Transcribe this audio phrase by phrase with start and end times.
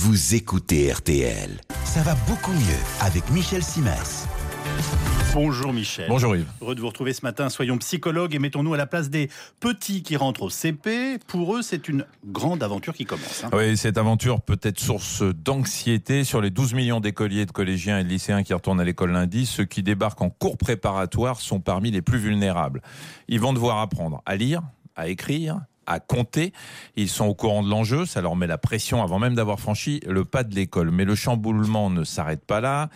[0.00, 1.60] vous écoutez RTL.
[1.84, 4.28] Ça va beaucoup mieux avec Michel Simès.
[5.34, 6.06] Bonjour Michel.
[6.08, 6.46] Bonjour Yves.
[6.62, 7.48] Heureux de vous retrouver ce matin.
[7.48, 11.18] Soyons psychologues et mettons-nous à la place des petits qui rentrent au CP.
[11.26, 13.42] Pour eux, c'est une grande aventure qui commence.
[13.42, 13.50] hein.
[13.52, 18.04] Oui, cette aventure peut être source d'anxiété sur les 12 millions d'écoliers, de collégiens et
[18.04, 19.46] de lycéens qui retournent à l'école lundi.
[19.46, 22.82] Ceux qui débarquent en cours préparatoire sont parmi les plus vulnérables.
[23.26, 24.62] Ils vont devoir apprendre à lire,
[24.94, 25.58] à écrire,
[25.88, 26.52] à compter.
[26.94, 30.00] Ils sont au courant de l'enjeu, ça leur met la pression avant même d'avoir franchi
[30.06, 30.90] le pas de l'école.
[30.90, 32.90] Mais le chamboulement ne s'arrête pas là.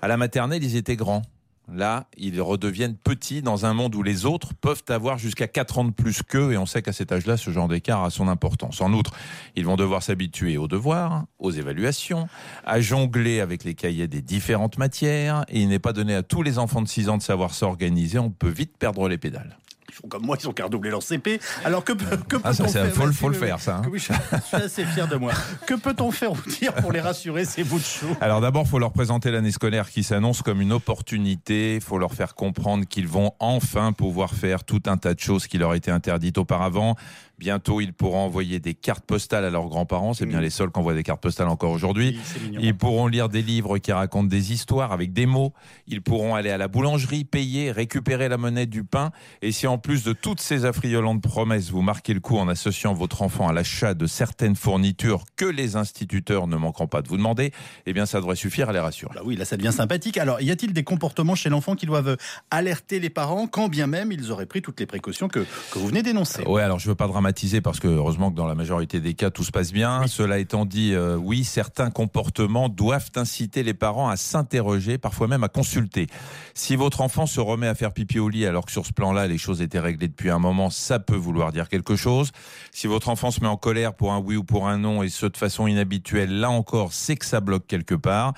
[0.00, 1.22] À la maternelle, ils étaient grands.
[1.70, 5.84] Là, ils redeviennent petits dans un monde où les autres peuvent avoir jusqu'à 4 ans
[5.84, 8.80] de plus qu'eux, et on sait qu'à cet âge-là, ce genre d'écart a son importance.
[8.80, 9.12] En outre,
[9.54, 12.26] ils vont devoir s'habituer aux devoirs, aux évaluations,
[12.64, 16.42] à jongler avec les cahiers des différentes matières, et il n'est pas donné à tous
[16.42, 19.58] les enfants de 6 ans de savoir s'organiser, on peut vite perdre les pédales.
[19.88, 21.40] Ils font comme moi, ils ont qu'à redoubler leur CP.
[21.64, 23.82] Alors que, que Ah, peut-on faire faut faut le faire, ça, hein.
[23.90, 24.12] Oui, je,
[24.46, 25.32] suis assez fier de moi.
[25.66, 28.06] Que peut-on faire ou dire pour les rassurer, ces bouts de chou?
[28.20, 31.76] Alors d'abord, faut leur présenter l'année scolaire qui s'annonce comme une opportunité.
[31.76, 35.46] Il faut leur faire comprendre qu'ils vont enfin pouvoir faire tout un tas de choses
[35.46, 36.96] qui leur étaient interdites auparavant.
[37.38, 40.12] Bientôt, ils pourront envoyer des cartes postales à leurs grands-parents.
[40.12, 42.18] C'est bien les seuls qui envoient des cartes postales encore aujourd'hui.
[42.50, 42.58] Oui.
[42.60, 45.52] Ils pourront lire des livres qui racontent des histoires avec des mots.
[45.86, 49.12] Ils pourront aller à la boulangerie, payer, récupérer la monnaie du pain.
[49.40, 52.92] Et si en plus de toutes ces affriolantes promesses, vous marquez le coup en associant
[52.92, 57.18] votre enfant à l'achat de certaines fournitures que les instituteurs ne manqueront pas de vous
[57.18, 57.52] demander,
[57.86, 59.12] eh bien ça devrait suffire à les rassurer.
[59.14, 60.18] Bah oui, là, ça devient sympathique.
[60.18, 62.16] Alors, y a-t-il des comportements chez l'enfant qui doivent
[62.50, 65.86] alerter les parents, quand bien même ils auraient pris toutes les précautions que, que vous
[65.86, 66.42] venez d'énoncer?
[66.44, 67.27] Ouais, alors je veux pas dramatiser
[67.62, 70.06] parce que heureusement que dans la majorité des cas tout se passe bien.
[70.06, 75.44] Cela étant dit, euh, oui, certains comportements doivent inciter les parents à s'interroger, parfois même
[75.44, 76.06] à consulter.
[76.54, 79.26] Si votre enfant se remet à faire pipi au lit alors que sur ce plan-là
[79.26, 82.32] les choses étaient réglées depuis un moment, ça peut vouloir dire quelque chose.
[82.72, 85.08] Si votre enfant se met en colère pour un oui ou pour un non et
[85.08, 88.32] ce de façon inhabituelle, là encore, c'est que ça bloque quelque part.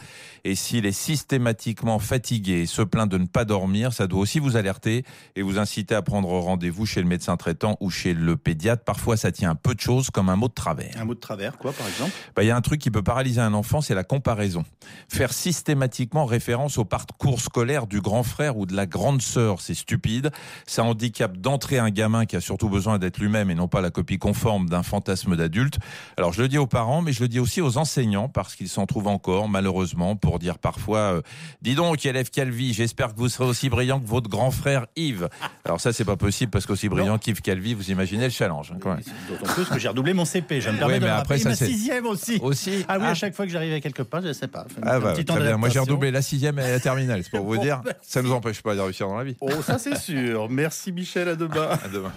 [0.44, 4.38] Et s'il est systématiquement fatigué et se plaint de ne pas dormir, ça doit aussi
[4.38, 5.04] vous alerter
[5.36, 8.79] et vous inciter à prendre rendez-vous chez le médecin traitant ou chez le pédiatre.
[8.84, 10.92] Parfois, ça tient un peu de choses comme un mot de travers.
[10.98, 12.12] Un mot de travers, quoi, par exemple?
[12.34, 14.64] Bah, Il y a un truc qui peut paralyser un enfant, c'est la comparaison.
[15.08, 19.74] Faire systématiquement référence au parcours scolaire du grand frère ou de la grande sœur, c'est
[19.74, 20.30] stupide.
[20.66, 23.90] Ça handicape d'entrer un gamin qui a surtout besoin d'être lui-même et non pas la
[23.90, 25.78] copie conforme d'un fantasme d'adulte.
[26.16, 28.68] Alors je le dis aux parents, mais je le dis aussi aux enseignants parce qu'ils
[28.68, 31.22] s'en trouvent encore, malheureusement, pour dire parfois euh,
[31.62, 35.28] Dis donc, élève Calvi, j'espère que vous serez aussi brillant que votre grand frère Yves.
[35.64, 38.69] Alors ça, c'est pas possible parce qu'aussi brillant qu'Yves Calvi, vous imaginez le challenge.
[38.72, 38.96] Hein.
[39.28, 40.60] D'autant plus que j'ai redoublé mon CP.
[40.60, 42.38] Je me permets de mais après, ça, ma sixième aussi.
[42.42, 43.10] Aussi Ah oui, Ah.
[43.10, 44.66] à chaque fois que j'arrivais quelque part, je ne sais pas.
[44.82, 45.56] Ah bah, petit temps très bien.
[45.56, 47.82] Moi j'ai redoublé la sixième et la terminale, c'est pour vous dire.
[47.84, 49.36] Bon, Ça nous empêche pas de réussir dans la vie.
[49.40, 50.48] Oh, ça c'est sûr.
[50.48, 51.68] Merci Michel, à demain.
[51.84, 52.08] À demain.